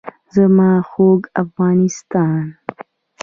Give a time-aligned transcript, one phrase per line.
[0.35, 2.43] زما خوږ افغانستان.